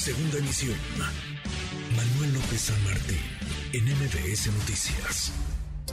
Segunda 0.00 0.38
emisión. 0.38 0.78
Manuel 1.94 2.32
López 2.32 2.58
San 2.58 2.84
Martín, 2.84 3.18
en 3.74 3.84
MBS 3.84 4.46
Noticias. 4.46 5.30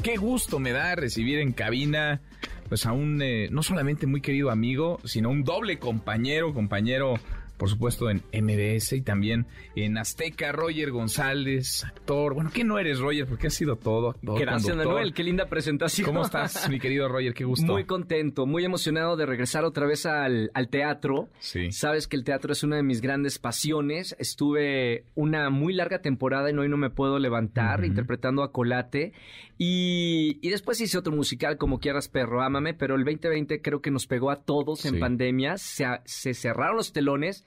Qué 0.01 0.15
gusto 0.15 0.59
me 0.59 0.71
da 0.71 0.95
recibir 0.95 1.39
en 1.39 1.51
cabina 1.51 2.21
pues 2.69 2.85
a 2.85 2.93
un 2.93 3.21
eh, 3.21 3.49
no 3.51 3.63
solamente 3.63 4.07
muy 4.07 4.21
querido 4.21 4.49
amigo, 4.49 5.01
sino 5.03 5.29
un 5.29 5.43
doble 5.43 5.77
compañero, 5.77 6.53
compañero 6.53 7.15
por 7.57 7.69
supuesto 7.69 8.09
en 8.09 8.23
MBS 8.31 8.93
y 8.93 9.01
también 9.01 9.47
en 9.75 9.97
Azteca, 9.97 10.51
Roger 10.51 10.91
González, 10.91 11.83
actor. 11.83 12.35
Bueno, 12.35 12.51
¿qué 12.53 12.63
no 12.63 12.77
eres, 12.77 12.99
Roger? 12.99 13.25
Porque 13.25 13.47
has 13.47 13.53
sido 13.53 13.75
todo. 13.75 14.15
Gracias, 14.21 14.75
Manuel. 14.75 15.13
Qué 15.13 15.23
linda 15.23 15.47
presentación. 15.47 16.05
¿Cómo 16.05 16.21
estás, 16.21 16.69
mi 16.69 16.79
querido 16.79 17.07
Roger? 17.07 17.33
Qué 17.33 17.43
gusto. 17.43 17.65
Muy 17.65 17.85
contento, 17.85 18.45
muy 18.45 18.63
emocionado 18.63 19.17
de 19.17 19.25
regresar 19.25 19.65
otra 19.65 19.87
vez 19.87 20.05
al, 20.05 20.51
al 20.53 20.69
teatro. 20.69 21.29
Sí. 21.39 21.71
Sabes 21.71 22.07
que 22.07 22.15
el 22.15 22.23
teatro 22.23 22.53
es 22.53 22.63
una 22.63 22.75
de 22.75 22.83
mis 22.83 23.01
grandes 23.01 23.39
pasiones. 23.39 24.15
Estuve 24.19 25.05
una 25.15 25.49
muy 25.49 25.73
larga 25.73 26.01
temporada 26.01 26.49
en 26.49 26.59
Hoy 26.59 26.69
No 26.69 26.77
Me 26.77 26.91
Puedo 26.91 27.17
Levantar, 27.17 27.83
interpretando 27.83 28.43
a 28.43 28.51
Colate. 28.51 29.13
Y, 29.57 30.37
y, 30.41 30.49
después 30.51 30.79
hice 30.79 30.99
otro 30.99 31.11
musical, 31.11 31.57
como 31.57 31.79
quieras, 31.79 32.09
perro, 32.09 32.43
ámame. 32.43 32.75
Pero 32.75 32.95
el 32.95 33.03
2020 33.03 33.63
creo 33.63 33.81
que 33.81 33.89
nos 33.89 34.05
pegó 34.05 34.29
a 34.29 34.43
todos 34.43 34.85
en 34.85 34.99
pandemia. 34.99 35.57
Se, 35.57 35.85
se 36.05 36.35
cerraron 36.35 36.77
los 36.77 36.93
telones 36.93 37.46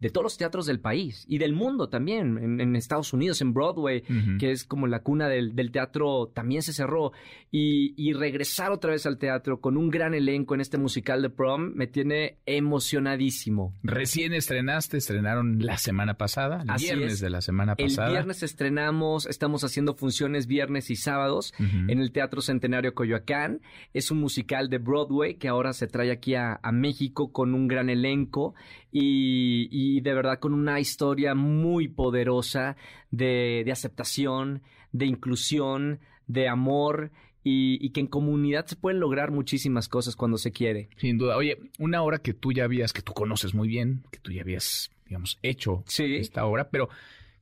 de 0.00 0.10
todos 0.10 0.24
los 0.24 0.36
teatros 0.36 0.66
del 0.66 0.80
país 0.80 1.24
y 1.28 1.38
del 1.38 1.52
mundo 1.52 1.88
también. 1.88 2.60
En, 2.60 2.76
Estados 2.76 3.12
Unidos, 3.12 3.40
en 3.40 3.54
Broadway, 3.54 4.02
que 4.38 4.50
es 4.50 4.64
como 4.64 4.86
la 4.86 5.00
cuna 5.00 5.28
del, 5.28 5.70
teatro, 5.70 6.30
también 6.34 6.62
se 6.62 6.72
cerró. 6.72 7.12
Y, 7.50 8.12
regresar 8.16 8.72
otra 8.72 8.92
vez 8.92 9.04
al 9.04 9.18
teatro 9.18 9.60
con 9.60 9.76
un 9.76 9.90
gran 9.90 10.14
elenco 10.14 10.54
en 10.54 10.62
este 10.62 10.78
musical 10.78 11.20
de 11.20 11.28
prom 11.28 11.72
me 11.74 11.86
tiene 11.86 12.38
emocionadísimo. 12.46 13.74
Recién 13.82 14.32
estrenaste, 14.32 14.96
estrenaron 14.96 15.58
la 15.60 15.76
semana 15.76 16.14
pasada, 16.14 16.62
el 16.62 16.82
viernes 16.82 17.20
de 17.20 17.28
la 17.28 17.42
semana 17.42 17.76
pasada. 17.76 18.08
El 18.08 18.14
viernes 18.14 18.42
estrenamos, 18.42 19.26
estamos 19.26 19.64
haciendo 19.64 19.94
funciones 19.94 20.46
viernes 20.46 20.90
y 20.90 20.96
sábados 20.96 21.52
en 21.58 21.98
el 22.00 22.10
Teatro 22.10 22.40
Centenario 22.40 22.94
Coyoacán. 22.94 23.60
Es 23.92 24.10
un 24.10 24.18
musical 24.18 24.70
de 24.70 24.78
Broadway 24.78 25.34
que 25.34 25.48
ahora 25.48 25.72
se 25.72 25.86
trae 25.86 26.10
aquí 26.10 26.34
a, 26.34 26.58
México 26.72 27.32
con 27.32 27.54
un 27.54 27.68
gran 27.68 27.88
elenco 27.88 28.54
y 28.92 29.68
y 29.70 29.85
de 30.00 30.14
verdad 30.14 30.38
con 30.38 30.54
una 30.54 30.80
historia 30.80 31.34
muy 31.34 31.88
poderosa 31.88 32.76
de, 33.10 33.64
aceptación, 33.70 34.62
de 34.92 35.06
inclusión, 35.06 36.00
de 36.26 36.48
amor 36.48 37.10
y, 37.42 37.90
que 37.90 38.00
en 38.00 38.06
comunidad 38.08 38.66
se 38.66 38.76
pueden 38.76 39.00
lograr 39.00 39.30
muchísimas 39.30 39.88
cosas 39.88 40.16
cuando 40.16 40.36
se 40.36 40.50
quiere. 40.50 40.88
Sin 40.96 41.16
duda. 41.18 41.36
Oye, 41.36 41.58
una 41.78 42.02
obra 42.02 42.18
que 42.18 42.34
tú 42.34 42.52
ya 42.52 42.64
habías, 42.64 42.92
que 42.92 43.02
tú 43.02 43.12
conoces 43.12 43.54
muy 43.54 43.68
bien, 43.68 44.02
que 44.10 44.18
tú 44.18 44.32
ya 44.32 44.42
habías, 44.42 44.90
digamos, 45.06 45.38
hecho 45.42 45.84
esta 45.86 46.44
obra, 46.44 46.70
pero 46.70 46.88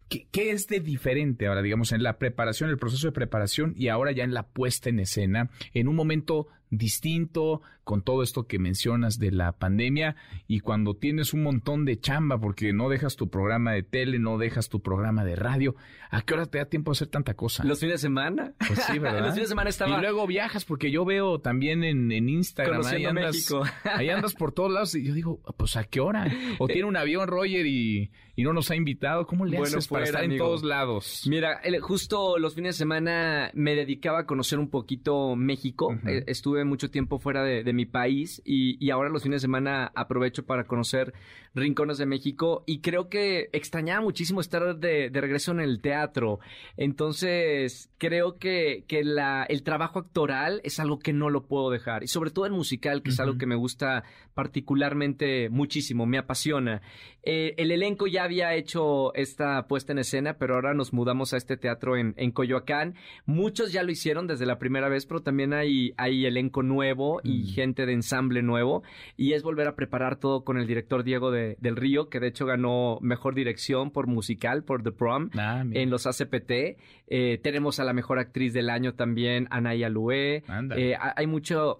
¿qué, 0.08 0.26
¿qué, 0.30 0.50
es 0.50 0.66
de 0.66 0.80
diferente 0.80 1.46
ahora, 1.46 1.62
digamos, 1.62 1.92
en 1.92 2.02
la 2.02 2.18
preparación, 2.18 2.68
el 2.68 2.76
proceso 2.76 3.06
de 3.06 3.12
preparación 3.12 3.74
y 3.78 3.88
ahora 3.88 4.12
ya 4.12 4.24
en 4.24 4.34
la 4.34 4.42
puesta 4.42 4.90
en 4.90 4.98
escena, 4.98 5.50
en 5.72 5.88
un 5.88 5.96
momento 5.96 6.48
distinto 6.76 7.62
con 7.84 8.02
todo 8.02 8.22
esto 8.22 8.46
que 8.46 8.58
mencionas 8.58 9.18
de 9.18 9.30
la 9.30 9.52
pandemia 9.52 10.16
y 10.48 10.60
cuando 10.60 10.94
tienes 10.94 11.34
un 11.34 11.42
montón 11.42 11.84
de 11.84 12.00
chamba 12.00 12.38
porque 12.38 12.72
no 12.72 12.88
dejas 12.88 13.16
tu 13.16 13.28
programa 13.28 13.72
de 13.72 13.82
tele, 13.82 14.18
no 14.18 14.38
dejas 14.38 14.68
tu 14.68 14.80
programa 14.80 15.24
de 15.24 15.36
radio, 15.36 15.76
¿a 16.10 16.22
qué 16.22 16.34
hora 16.34 16.46
te 16.46 16.58
da 16.58 16.64
tiempo 16.64 16.90
de 16.90 16.96
hacer 16.96 17.08
tanta 17.08 17.34
cosa? 17.34 17.62
Los 17.64 17.80
fines 17.80 17.94
de 17.94 17.98
semana. 17.98 18.54
Pues 18.66 18.82
sí, 18.84 18.98
¿verdad? 18.98 19.20
Los 19.20 19.34
fines 19.34 19.48
de 19.48 19.52
semana 19.52 19.70
estaba... 19.70 19.98
Y 19.98 20.00
luego 20.00 20.26
viajas 20.26 20.64
porque 20.64 20.90
yo 20.90 21.04
veo 21.04 21.40
también 21.40 21.84
en, 21.84 22.10
en 22.10 22.28
Instagram, 22.28 22.84
ahí 22.86 23.04
andas, 23.04 23.34
México. 23.34 23.62
ahí 23.84 24.08
andas 24.08 24.34
por 24.34 24.52
todos 24.52 24.72
lados 24.72 24.94
y 24.94 25.04
yo 25.04 25.14
digo, 25.14 25.40
pues 25.56 25.76
¿a 25.76 25.84
qué 25.84 26.00
hora? 26.00 26.26
O 26.58 26.66
tiene 26.66 26.84
un 26.84 26.96
avión 26.96 27.28
Roger 27.28 27.66
y, 27.66 28.10
y 28.36 28.42
no 28.42 28.52
nos 28.52 28.70
ha 28.70 28.76
invitado, 28.76 29.26
¿cómo 29.26 29.44
le 29.44 29.58
haces 29.58 29.88
para 29.88 30.04
estar 30.04 30.24
en 30.24 30.38
todos 30.38 30.62
lados? 30.62 31.24
Mira, 31.28 31.60
justo 31.80 32.38
los 32.38 32.54
fines 32.54 32.76
de 32.76 32.78
semana 32.78 33.50
me 33.54 33.74
dedicaba 33.74 34.20
a 34.20 34.26
conocer 34.26 34.58
un 34.58 34.70
poquito 34.70 35.36
México, 35.36 35.96
eh, 36.06 36.24
estuve 36.26 36.63
mucho 36.64 36.90
tiempo 36.90 37.18
fuera 37.18 37.42
de, 37.42 37.72
mi 37.72 37.86
país 37.86 38.42
y, 38.44 38.90
ahora 38.90 39.08
los 39.08 39.22
fines 39.22 39.42
de 39.42 39.46
semana 39.46 39.90
aprovecho 39.94 40.46
para 40.46 40.64
conocer 40.64 41.12
rincones 41.54 41.98
de 41.98 42.06
México 42.06 42.62
y 42.66 42.80
creo 42.80 43.08
que 43.08 43.48
extrañaba 43.52 44.00
muchísimo 44.00 44.40
estar 44.40 44.76
de, 44.76 45.10
regreso 45.12 45.52
en 45.52 45.60
el 45.60 45.80
teatro. 45.80 46.40
Entonces, 46.76 47.90
creo 47.98 48.38
que, 48.38 48.84
que 48.86 49.04
la, 49.04 49.44
el 49.44 49.62
trabajo 49.62 49.98
actoral 49.98 50.60
es 50.64 50.78
algo 50.80 50.98
que 50.98 51.12
no 51.12 51.30
lo 51.30 51.46
puedo 51.46 51.70
dejar 51.70 52.04
y 52.04 52.08
sobre 52.08 52.30
todo 52.30 52.46
el 52.46 52.52
musical, 52.52 53.02
que 53.02 53.10
es 53.10 53.20
algo 53.20 53.38
que 53.38 53.46
me 53.46 53.56
gusta 53.56 54.04
particularmente 54.34 55.48
muchísimo, 55.48 56.06
me 56.06 56.18
apasiona. 56.18 56.82
Eh, 57.22 57.54
el 57.56 57.70
elenco 57.70 58.06
ya 58.06 58.24
había 58.24 58.54
hecho 58.54 59.14
esta 59.14 59.66
puesta 59.66 59.92
en 59.92 59.98
escena, 59.98 60.36
pero 60.38 60.54
ahora 60.54 60.74
nos 60.74 60.92
mudamos 60.92 61.32
a 61.32 61.38
este 61.38 61.56
teatro 61.56 61.96
en, 61.96 62.14
en 62.16 62.32
Coyoacán. 62.32 62.94
Muchos 63.24 63.72
ya 63.72 63.82
lo 63.82 63.92
hicieron 63.92 64.26
desde 64.26 64.46
la 64.46 64.58
primera 64.58 64.88
vez, 64.88 65.06
pero 65.06 65.22
también 65.22 65.54
hay, 65.54 65.94
hay 65.96 66.26
elenco 66.26 66.53
nuevo 66.62 67.20
y 67.22 67.42
mm. 67.42 67.46
gente 67.48 67.86
de 67.86 67.92
ensamble 67.92 68.42
nuevo. 68.42 68.82
Y 69.16 69.32
es 69.32 69.42
volver 69.42 69.68
a 69.68 69.74
preparar 69.74 70.16
todo 70.16 70.44
con 70.44 70.58
el 70.58 70.66
director 70.66 71.04
Diego 71.04 71.30
de, 71.30 71.56
del 71.60 71.76
Río, 71.76 72.08
que 72.08 72.20
de 72.20 72.28
hecho 72.28 72.46
ganó 72.46 72.98
mejor 73.00 73.34
dirección 73.34 73.90
por 73.90 74.06
musical, 74.06 74.64
por 74.64 74.82
The 74.82 74.92
Prom, 74.92 75.30
ah, 75.36 75.64
en 75.70 75.90
los 75.90 76.06
ACPT. 76.06 76.78
Eh, 77.06 77.38
tenemos 77.42 77.80
a 77.80 77.84
la 77.84 77.92
mejor 77.92 78.18
actriz 78.18 78.52
del 78.52 78.70
año 78.70 78.94
también, 78.94 79.46
Anaya 79.50 79.88
Lué. 79.88 80.42
Eh, 80.76 80.94
hay 81.16 81.26
mucho, 81.26 81.78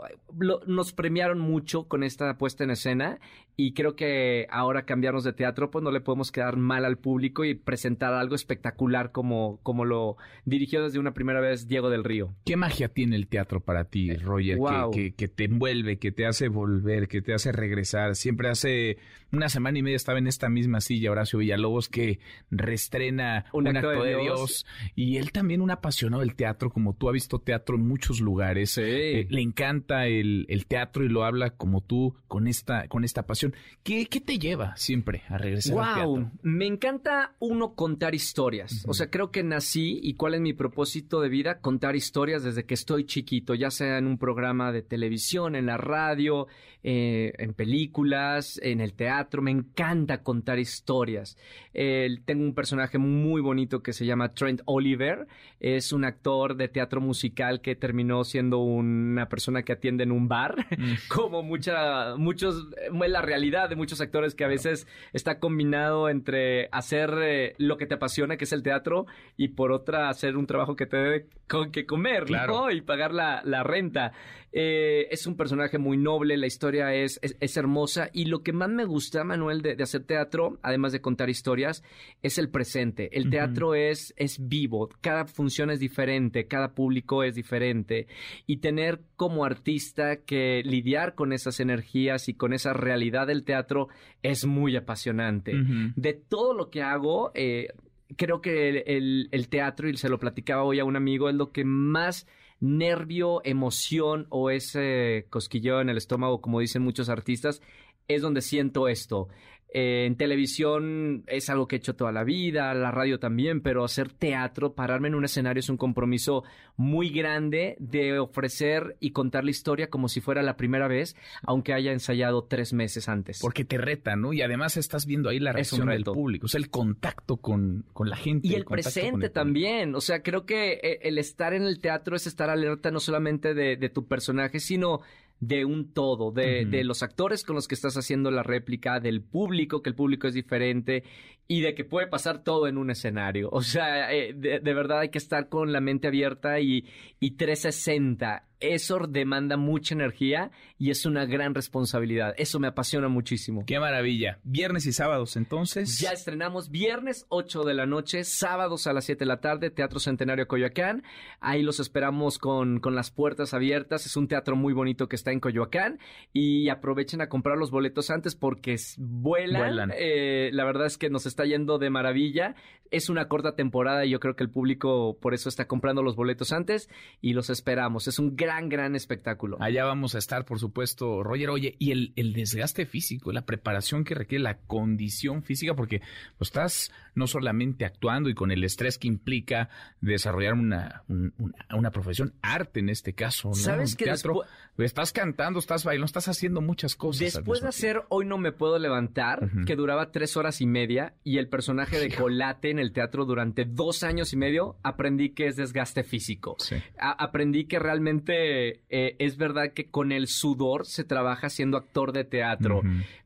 nos 0.67 0.93
premiaron 0.93 1.39
mucho 1.39 1.85
con 1.89 2.03
esta 2.03 2.37
puesta 2.37 2.65
en 2.65 2.71
escena 2.71 3.19
y 3.57 3.73
creo 3.73 3.95
que 3.95 4.49
ahora 4.51 4.85
cambiarnos 4.85 5.23
de 5.23 5.33
teatro, 5.33 5.71
pues 5.71 5.85
no 5.85 5.93
le 5.93 6.01
podemos 6.01 6.33
quedar 6.33 6.57
mal 6.57 6.85
al 6.85 6.99
público 6.99 7.45
y 7.45 7.55
presentar 7.55 8.13
algo 8.13 8.35
espectacular 8.35 9.13
como, 9.13 9.61
como 9.63 9.85
lo 9.85 10.17
dirigió 10.45 10.83
desde 10.83 10.99
una 10.99 11.15
primera 11.15 11.41
vez 11.41 11.69
Diego 11.69 11.89
del 11.89 12.03
Río. 12.03 12.35
¿Qué 12.45 12.57
magia 12.57 12.89
tiene 12.89 13.15
el 13.15 13.29
teatro 13.29 13.61
para 13.61 13.85
ti, 13.85 14.11
eh, 14.11 14.19
Roger? 14.19 14.59
Que, 14.93 15.15
que, 15.15 15.29
te 15.29 15.45
envuelve, 15.45 15.99
que 15.99 16.11
te 16.11 16.27
hace 16.27 16.49
volver, 16.49 17.07
que 17.07 17.23
te 17.23 17.33
hace 17.33 17.53
regresar. 17.53 18.17
Siempre 18.17 18.49
hace 18.49 18.99
una 19.31 19.49
semana 19.49 19.79
y 19.79 19.83
media 19.83 19.97
estaba 19.97 20.19
en 20.19 20.27
esta 20.27 20.49
misma 20.49 20.81
silla 20.81 21.13
Horacio 21.13 21.39
Villalobos 21.39 21.89
que 21.89 22.19
restrena 22.51 23.47
un, 23.53 23.69
acto, 23.69 23.91
de, 23.91 24.17
Dios. 24.17 24.67
Y 24.97 25.19
él 25.19 25.31
también 25.31 25.61
un 25.61 25.71
apasionado 25.71 26.23
del 26.23 26.35
teatro, 26.35 26.71
como 26.71 26.95
tú 26.95 27.09
ha 27.09 27.13
visto 27.13 27.39
teatro 27.39 27.77
en 27.77 27.87
muchos 27.87 28.21
lugares. 28.21 28.79
Eh, 28.79 29.27
le 29.31 29.43
encanta 29.43 30.07
el, 30.07 30.47
el 30.49 30.67
teatro 30.67 31.05
y 31.05 31.09
lo 31.09 31.25
habla 31.25 31.51
como 31.51 31.83
tú 31.83 32.17
con 32.27 32.49
esta, 32.49 32.89
con 32.89 33.05
esta 33.05 33.27
pasión 33.27 33.44
¿Qué, 33.83 34.07
te 34.07 34.39
lleva 34.39 34.75
siempre 34.77 35.23
a 35.29 35.37
regresar 35.37 35.79
al 35.79 35.95
teatro? 35.95 36.31
Me 36.43 36.67
encanta 36.67 37.35
uno 37.39 37.75
contar 37.75 38.15
historias. 38.15 38.85
O 38.89 38.95
sea, 38.95 39.11
creo 39.11 39.31
que 39.31 39.43
nací 39.43 40.01
y 40.03 40.15
cuál 40.15 40.35
es 40.35 40.41
mi 40.41 40.55
propósito 40.55 41.21
de 41.21 41.29
vida, 41.29 41.61
contar 41.61 41.95
historias 41.95 42.43
desde 42.43 42.65
que 42.65 42.75
estoy 42.75 43.05
chiquito, 43.05 43.55
ya 43.55 43.71
sea 43.71 43.99
en 43.99 44.07
un 44.07 44.17
programa 44.17 44.73
de 44.73 44.83
televisión, 44.83 45.55
en 45.55 45.67
la 45.67 45.77
radio, 45.77 46.47
eh, 46.83 47.33
en 47.39 47.53
películas, 47.53 48.59
en 48.63 48.81
el 48.81 48.95
teatro. 48.95 49.43
Me 49.43 49.51
encanta 49.51 50.23
contar 50.23 50.59
historias. 50.59 51.37
tengo 51.73 52.43
un 52.43 52.55
personaje 52.55 52.99
muy 52.99 53.43
bonito 53.43 53.83
que 53.83 53.93
se 53.93 54.07
llama 54.07 54.33
Trent 54.33 54.63
Oliver. 54.65 55.27
Es 55.61 55.93
un 55.93 56.05
actor 56.05 56.57
de 56.57 56.69
teatro 56.69 57.01
musical 57.01 57.61
que 57.61 57.77
terminó 57.77 58.25
siendo 58.25 58.59
una 58.59 59.29
persona 59.29 59.63
que 59.63 59.73
atiende 59.73 60.05
en 60.05 60.13
un 60.13 60.29
bar, 60.29 60.67
mm. 60.77 60.95
como 61.09 61.43
mucha, 61.43 62.17
muchos, 62.17 62.67
es 62.77 63.11
la 63.11 63.21
realidad 63.21 63.34
de 63.35 63.77
muchos 63.77 64.01
actores 64.01 64.35
que 64.35 64.45
a 64.45 64.49
veces 64.49 64.87
está 65.13 65.39
combinado 65.39 66.09
entre 66.09 66.69
hacer 66.73 67.11
eh, 67.23 67.55
lo 67.59 67.77
que 67.77 67.87
te 67.87 67.95
apasiona, 67.95 68.37
que 68.37 68.45
es 68.45 68.53
el 68.53 68.63
teatro, 68.63 69.07
y 69.37 69.49
por 69.49 69.73
otra 69.73 70.09
hacer 70.09 70.37
un 70.37 70.47
trabajo 70.47 70.77
que 70.77 70.87
te 70.87 70.97
debe 70.97 71.27
con 71.49 71.71
que 71.71 71.85
comer, 71.85 72.31
¿no? 72.31 72.71
Y 72.71 72.81
pagar 72.81 73.13
la, 73.13 73.63
renta. 73.63 74.13
Eh, 74.57 75.09
es 75.11 75.27
un 75.27 75.37
personaje 75.37 75.79
muy 75.79 75.97
noble, 75.97 76.37
la 76.37 76.47
historia 76.47 76.95
es, 76.95 77.19
es, 77.23 77.57
hermosa, 77.57 78.09
y 78.13 78.27
lo 78.27 78.43
que 78.43 78.53
más 78.53 78.71
me 78.71 78.85
gusta, 78.85 79.25
Manuel, 79.25 79.63
de, 79.63 79.77
hacer 79.83 80.05
teatro, 80.05 80.59
además 80.63 80.93
de 80.93 81.01
contar 81.01 81.29
historias, 81.29 81.83
es 82.23 82.39
el 82.39 82.49
presente. 82.49 83.11
El 83.17 83.31
teatro 83.31 83.75
es, 83.75 84.15
es 84.17 84.49
vivo, 84.49 84.89
cada 85.01 85.27
función 85.27 85.71
es 85.71 85.81
diferente, 85.81 86.47
cada 86.47 86.73
público 86.73 87.25
es 87.25 87.35
diferente, 87.35 88.07
y 88.47 88.59
tener 88.59 89.01
como 89.17 89.45
artista 89.45 90.17
que 90.25 90.63
lidiar 90.65 91.15
con 91.15 91.33
esas 91.33 91.59
energías 91.61 92.29
y 92.29 92.35
con 92.35 92.53
esa 92.53 92.73
realidad 92.73 93.24
del 93.27 93.45
teatro 93.45 93.89
es 94.23 94.47
muy 94.47 94.77
apasionante. 94.77 95.53
De 95.97 96.13
todo 96.15 96.55
lo 96.55 96.71
que 96.71 96.83
hago, 96.83 97.31
eh, 97.35 97.69
creo 98.17 98.41
que 98.41 98.85
el, 98.87 99.49
teatro, 99.49 99.89
y 99.89 99.97
se 99.97 100.09
lo 100.09 100.19
platicaba 100.19 100.63
hoy 100.63 100.81
a 100.81 100.85
un 100.85 100.97
amigo, 100.97 101.29
es 101.29 101.35
lo 101.35 101.53
que 101.53 101.65
más 101.65 102.27
nervio, 102.61 103.41
emoción 103.45 104.27
o 104.31 104.51
ese 104.51 105.27
cosquilleo 105.31 105.81
en 105.81 105.89
el 105.89 105.97
estómago, 105.97 106.41
como 106.41 106.61
dicen 106.61 106.83
muchos 106.83 107.09
artistas, 107.09 107.61
es 108.09 108.23
donde 108.23 108.43
siento 108.43 108.89
esto. 108.89 109.29
Eh, 109.77 110.07
en 110.07 110.15
televisión 110.17 111.25
es 111.27 111.51
algo 111.51 111.67
que 111.67 111.75
he 111.75 111.79
hecho 111.79 111.97
toda 111.97 112.13
la 112.13 112.23
vida, 112.23 112.73
la 112.75 112.93
radio 112.93 113.19
también, 113.19 113.61
pero 113.61 113.83
hacer 113.83 114.13
teatro, 114.13 114.73
pararme 114.73 115.09
en 115.09 115.17
un 115.17 115.25
escenario 115.25 115.59
es 115.59 115.69
un 115.69 115.77
compromiso 115.77 116.45
muy 116.77 117.11
grande 117.11 117.75
de 117.81 118.21
ofrecer 118.21 118.97
y 119.01 119.11
contar 119.11 119.43
la 119.43 119.51
historia 119.51 119.91
como 119.91 120.09
si 120.09 120.21
fuera 120.21 120.45
la 120.45 120.57
primera 120.57 120.87
vez, 120.87 121.17
aunque 121.43 121.73
haya 121.73 121.91
ensayado 121.91 122.45
tres 122.45 122.73
meses 122.73 123.09
antes. 123.09 123.41
Porque 123.41 123.65
te 123.65 123.77
reta, 123.77 124.15
¿no? 124.15 124.33
Y 124.33 124.43
además 124.43 124.77
estás 124.77 125.07
viendo 125.07 125.29
ahí 125.29 125.41
la 125.41 125.51
reacción 125.51 125.89
del 125.89 126.05
público, 126.05 126.47
o 126.47 126.49
sea, 126.49 126.61
el 126.61 126.71
contacto 126.71 127.39
con, 127.39 127.85
con 127.93 128.09
la 128.09 128.17
gente. 128.17 128.47
Y 128.47 128.55
el, 128.55 128.67
presente 128.67 129.29
también, 129.29 129.97
o 129.97 130.01
sea, 130.01 130.23
creo 130.23 130.47
que 130.47 130.75
eh, 130.75 131.01
el 131.03 131.19
estar 131.19 131.53
en 131.53 131.65
el 131.65 131.81
teatro 131.81 132.15
es 132.15 132.29
estar 132.29 132.49
alerta 132.49 132.93
no 132.93 133.01
solamente 133.01 133.55
de, 133.55 133.77
de 133.77 133.89
tu 133.89 134.07
personaje, 134.07 134.61
sino 134.61 135.01
de 135.47 135.65
un 135.65 135.93
todo, 135.93 136.31
de, 136.31 136.65
de, 136.65 136.85
los 136.85 137.03
actores 137.03 137.45
con 137.45 137.57
los 137.57 137.69
que 137.69 137.75
estás 137.75 137.97
haciendo 137.97 138.31
la 138.31 138.43
réplica, 138.43 139.01
del 139.01 139.23
público, 139.23 139.83
que 139.83 139.91
el 139.91 139.97
público 139.97 140.27
es 140.27 140.35
diferente 140.35 141.05
y 141.47 141.61
de 141.61 141.75
que 141.75 141.85
puede 141.85 142.07
pasar 142.07 142.43
todo 142.43 142.67
en 142.67 142.79
un 142.79 142.91
escenario. 142.91 143.49
O 143.53 143.63
sea, 143.63 144.13
eh, 144.13 144.33
de, 144.35 144.61
de, 144.61 144.75
verdad 144.75 145.01
hay 145.01 145.11
que 145.11 145.19
estar 145.19 145.49
con 145.49 145.73
la 145.73 145.81
mente 145.81 146.09
abierta 146.09 146.61
y, 146.61 146.87
y 147.21 147.33
360 147.33 148.49
eso 148.61 148.99
demanda 149.09 149.57
mucha 149.57 149.95
energía 149.95 150.51
y 150.79 150.91
es 150.91 151.07
una 151.07 151.25
gran 151.27 151.55
responsabilidad. 151.55 152.35
Eso 152.37 152.59
me 152.61 152.69
apasiona 152.69 153.09
muchísimo. 153.09 153.65
Qué 153.67 153.79
maravilla. 153.79 154.39
Viernes 154.45 154.87
y 154.87 154.93
sábados, 154.93 155.37
entonces. 155.37 155.99
Ya 155.99 156.13
estrenamos 156.13 156.71
viernes 156.71 157.27
8 157.29 157.65
de 157.65 157.75
la 157.75 157.87
noche, 157.87 158.25
sábados 158.25 158.87
a 158.87 158.93
las 158.93 159.05
7 159.05 159.21
de 159.21 159.27
la 159.27 159.41
tarde, 159.41 159.71
Teatro 159.71 160.01
Centenario 160.01 160.49
Coyoacán. 160.49 161.03
Ahí 161.41 161.63
los 161.63 161.81
esperamos 161.81 162.39
con, 162.39 162.81
con 162.81 162.95
las 162.95 163.11
puertas 163.11 163.55
abiertas. 163.55 164.07
Es 164.07 164.17
un 164.17 164.29
teatro 164.29 164.57
muy 164.57 164.73
bonito 164.73 165.09
que 165.09 165.17
está 165.17 165.33
en 165.33 165.41
Coyoacán 165.41 165.99
y 166.33 166.69
aprovechen 166.69 167.21
a 167.21 167.29
comprar 167.29 167.59
los 167.59 167.71
boletos 167.71 168.11
antes 168.11 168.35
porque 168.35 168.77
vuelan. 168.99 169.93
Eh, 169.97 170.51
la 170.53 170.65
verdad 170.65 170.87
es 170.87 170.99
que 170.99 171.11
nos 171.11 171.27
está 171.27 171.45
yendo 171.45 171.79
de 171.79 171.91
maravilla. 171.91 172.55
Es 172.91 173.09
una 173.09 173.29
corta 173.29 173.57
temporada 173.57 174.05
y 174.05 174.11
yo 174.11 174.21
creo 174.21 174.37
que 174.37 174.45
el 174.45 174.51
público 174.51 175.19
por 175.21 175.35
eso 175.35 175.49
está 175.49 175.67
comprando 175.67 176.03
los 176.03 176.17
boletos 176.17 176.53
antes 176.53 176.89
y 177.21 177.33
los 177.33 177.51
esperamos. 177.51 178.07
Es 178.07 178.19
un 178.19 178.37
gran, 178.37 178.44
gran 178.69 178.95
espectáculo. 178.95 179.57
Allá 179.61 179.85
vamos 179.85 180.15
a 180.15 180.19
estar, 180.19 180.45
por 180.45 180.59
supuesto, 180.59 181.23
Roger. 181.23 181.51
Oye, 181.51 181.77
y 181.79 181.91
el, 181.91 182.13
el 182.17 182.33
desgaste 182.33 182.87
físico, 182.87 183.33
la 183.33 183.47
preparación 183.47 184.05
que 184.05 184.15
requiere, 184.15 184.43
la 184.43 184.59
condición 184.59 185.43
física, 185.43 185.75
porque 185.75 186.01
pues, 186.39 186.49
estás 186.49 186.93
no 187.15 187.27
solamente 187.27 187.85
actuando 187.85 188.29
y 188.29 188.35
con 188.35 188.51
el 188.51 188.65
estrés 188.65 188.99
que 188.99 189.09
implica 189.09 189.69
desarrollar 190.01 190.55
una, 190.55 191.05
una, 191.09 191.91
profesión, 191.91 192.35
arte 192.43 192.81
en 192.81 192.89
este 192.89 193.13
caso, 193.13 193.49
¿no? 193.49 193.55
¿Sabes 193.55 193.95
que 193.95 194.05
teatro, 194.05 194.43
estás 194.79 195.13
cantando, 195.13 195.59
estás 195.59 195.85
bailando, 195.85 196.07
estás 196.07 196.29
haciendo 196.29 196.61
muchas 196.61 196.97
cosas. 196.97 197.35
Después 197.35 197.61
de 197.61 197.69
hacer 197.69 198.03
Hoy 198.09 198.27
no 198.27 198.39
me 198.39 198.53
puedo 198.53 198.79
levantar, 198.79 199.49
que 199.67 199.77
duraba 199.77 200.11
tres 200.11 200.37
horas 200.37 200.61
y 200.61 200.67
media, 200.67 201.15
y 201.23 201.39
el 201.39 201.49
personaje 201.49 201.99
de 201.99 202.15
Colate 202.15 202.71
en 202.71 202.79
el 202.79 202.93
teatro 202.93 203.25
durante 203.25 203.65
dos 203.65 204.03
años 204.03 204.33
y 204.33 204.37
medio, 204.37 204.77
aprendí 204.83 205.31
que 205.31 205.47
es 205.47 205.57
desgaste 205.57 206.03
físico. 206.03 206.57
aprendí 206.99 207.67
que 207.67 207.79
realmente 207.79 208.34
eh, 208.35 209.17
es 209.19 209.37
verdad 209.37 209.73
que 209.73 209.87
con 209.87 210.13
el 210.13 210.27
sudor 210.29 210.87
se 210.87 211.05
trabaja 211.05 211.49
siendo 211.49 211.77
actor 211.77 212.13
de 212.13 212.25
teatro. 212.25 212.83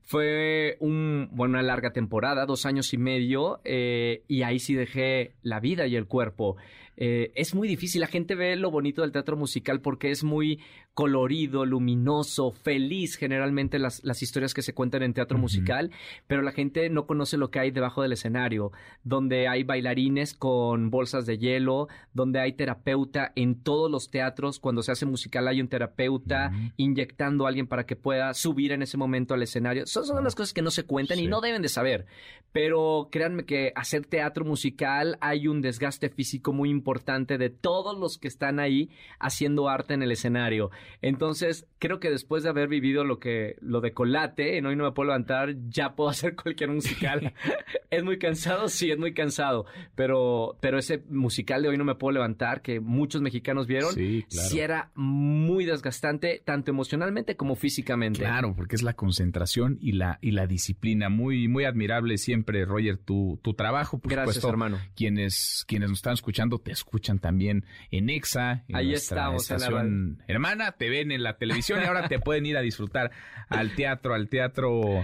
Fue 0.09 0.79
un, 0.81 1.29
bueno, 1.33 1.53
una 1.59 1.63
larga 1.63 1.93
temporada, 1.93 2.47
dos 2.47 2.65
años 2.65 2.95
y 2.95 2.97
medio, 2.97 3.61
eh, 3.65 4.25
y 4.27 4.41
ahí 4.41 4.59
sí 4.59 4.75
dejé 4.75 5.35
la 5.43 5.61
vida 5.61 5.87
y 5.87 5.97
el 5.97 6.07
cuerpo. 6.07 6.57
Eh, 6.97 7.31
es 7.37 7.55
muy 7.55 7.69
difícil. 7.69 8.01
La 8.01 8.07
gente 8.07 8.35
ve 8.35 8.57
lo 8.57 8.71
bonito 8.71 9.03
del 9.03 9.13
teatro 9.13 9.37
musical 9.37 9.83
porque 9.83 10.11
es 10.11 10.25
muy 10.25 10.61
colorido, 10.95 11.65
luminoso, 11.65 12.51
feliz 12.51 13.15
generalmente 13.15 13.79
las, 13.79 14.03
las 14.03 14.21
historias 14.21 14.53
que 14.53 14.63
se 14.63 14.75
cuentan 14.75 15.05
en 15.05 15.15
teatro 15.15 15.39
musical, 15.39 15.93
pero 16.27 16.43
la 16.43 16.51
gente 16.51 16.91
no 16.91 17.07
conoce 17.07 17.37
lo 17.37 17.53
que 17.53 17.61
hay 17.61 17.71
debajo 17.71 18.03
del 18.03 18.15
escenario, 18.15 18.73
donde 19.05 19.47
hay 19.47 19.63
bailarines 19.63 20.35
con 20.35 20.91
bolsas 20.91 21.25
de 21.25 21.39
hielo, 21.39 21.87
donde 22.15 22.41
hay 22.41 22.55
terapeuta 22.55 23.31
en 23.37 23.63
todos 23.63 23.89
los 23.89 24.11
teatros, 24.11 24.59
cuando 24.59 24.83
se 24.83 24.91
hace 24.91 25.07
musical 25.07 25.47
hay 25.47 25.61
un 25.61 25.69
terapeuta 25.69 26.51
inyectando 26.77 27.47
a 27.47 27.51
alguien 27.51 27.69
para 27.69 27.87
que 27.87 27.95
pueda 27.95 28.35
subir 28.35 28.73
en 28.73 28.83
ese 28.83 28.97
momento 28.97 29.35
al 29.35 29.45
escenario. 29.45 29.87
Son, 30.07 30.17
son 30.17 30.25
las 30.25 30.35
cosas 30.35 30.53
que 30.53 30.63
no 30.63 30.71
se 30.71 30.85
cuentan 30.85 31.19
y 31.19 31.27
no 31.27 31.41
deben 31.41 31.63
de 31.63 31.69
saber, 31.69 32.07
pero 32.53 33.09
créanme 33.11 33.45
que 33.45 33.73
hacer 33.75 34.07
teatro 34.07 34.45
musical 34.45 35.19
hay 35.21 35.49
un 35.49 35.61
desgaste 35.61 36.09
físico 36.09 36.53
muy 36.53 36.71
importante 36.71 37.39
de 37.39 37.51
todos 37.51 37.99
los 37.99 38.19
que 38.19 38.29
están 38.29 38.59
ahí 38.59 38.91
haciendo 39.19 39.69
arte 39.69 39.95
en 39.95 40.03
el 40.03 40.13
escenario. 40.13 40.71
Entonces, 41.03 41.67
creo 41.79 42.01
que 42.01 42.11
después 42.11 42.43
de 42.43 42.49
haber 42.49 42.69
vivido 42.69 43.05
lo 43.05 43.19
que 43.19 43.57
lo 43.61 43.81
de 43.81 43.93
Colate, 43.93 44.59
en 44.59 44.67
hoy 44.67 44.77
no 44.77 44.85
me 44.85 44.93
puedo 44.93 45.09
levantar, 45.09 45.55
ya 45.69 45.95
puedo 45.95 46.11
hacer 46.11 46.35
cualquier 46.37 46.71
musical. 46.71 47.35
es 47.91 48.05
muy 48.05 48.19
cansado, 48.19 48.69
sí, 48.69 48.91
es 48.91 48.99
muy 48.99 49.15
cansado, 49.15 49.67
pero 49.95 50.57
pero 50.61 50.79
ese 50.79 51.03
musical 51.09 51.63
de 51.63 51.69
hoy 51.69 51.77
no 51.77 51.85
me 51.85 51.95
puedo 51.95 52.13
levantar 52.13 52.63
que 52.63 52.81
muchos 52.81 53.23
mexicanos 53.23 53.67
vieron, 53.67 53.95
sí, 53.95 54.25
era 54.59 54.91
muy 54.95 55.65
desgastante 55.65 56.43
tanto 56.45 56.71
emocionalmente 56.71 57.37
como 57.37 57.55
físicamente. 57.55 58.21
Claro, 58.21 58.55
porque 58.57 58.77
es 58.77 58.83
la 58.83 58.95
concentración 58.95 59.79
y 59.81 59.88
la 59.93 60.19
y 60.21 60.33
la 60.33 60.47
disciplina 60.47 61.09
muy 61.09 61.49
muy 61.49 61.65
admirable 61.65 62.19
siempre, 62.19 62.65
Roger, 62.65 62.99
tu 62.99 63.39
tu 63.43 63.55
trabajo, 63.55 63.99
por 63.99 64.13
Gracias, 64.13 64.45
hermano. 64.45 64.79
Quienes 64.95 65.65
quienes 65.67 65.91
nos 65.91 65.99
están 65.99 66.15
escuchando 66.15 66.59
te 66.59 66.73
escuchan 66.73 67.19
también 67.19 67.65
en 67.91 68.11
Exa, 68.11 68.65
en 68.69 68.77
Ahí 68.77 68.93
estamos, 68.93 69.51
estación 69.51 70.23
hermana 70.27 70.73
te 70.73 70.89
ven 70.89 71.13
en 71.13 71.23
la 71.23 71.37
televisión 71.37 71.81
y 71.83 71.87
ahora 71.87 72.09
te 72.09 72.19
pueden 72.19 72.47
ir 72.47 72.57
a 72.57 72.61
disfrutar 72.61 73.11
al 73.49 73.75
teatro, 73.75 74.15
al 74.15 74.29
teatro 74.29 75.03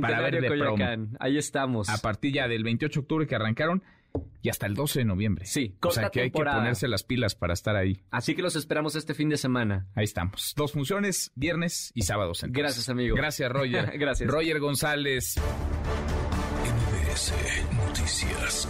para 0.00 0.20
ver 0.20 0.40
de 0.40 0.48
promo. 0.48 0.84
Ahí 1.18 1.38
estamos. 1.38 1.88
A 1.88 1.98
partir 1.98 2.34
ya 2.34 2.48
del 2.48 2.64
28 2.64 3.00
de 3.00 3.02
octubre 3.02 3.26
que 3.26 3.34
arrancaron 3.34 3.82
y 4.42 4.48
hasta 4.48 4.66
el 4.66 4.74
12 4.74 5.00
de 5.00 5.04
noviembre. 5.04 5.46
Sí, 5.46 5.76
o 5.82 5.90
sea 5.90 6.10
que 6.10 6.22
hay 6.22 6.30
que 6.30 6.42
ponerse 6.42 6.88
las 6.88 7.02
pilas 7.02 7.34
para 7.34 7.54
estar 7.54 7.76
ahí. 7.76 8.02
Así 8.10 8.34
que 8.34 8.42
los 8.42 8.56
esperamos 8.56 8.96
este 8.96 9.14
fin 9.14 9.28
de 9.28 9.36
semana. 9.36 9.86
Ahí 9.94 10.04
estamos. 10.04 10.54
Dos 10.56 10.72
funciones, 10.72 11.32
viernes 11.34 11.92
y 11.94 12.02
sábados. 12.02 12.44
Gracias, 12.48 12.88
amigo. 12.88 13.16
Gracias, 13.16 13.50
Roger. 13.50 13.92
Gracias. 13.98 14.30
Roger 14.30 14.60
González. 14.60 15.36
MBS 16.64 17.32
Noticias. 17.74 18.68